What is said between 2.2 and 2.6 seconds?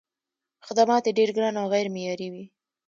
وي.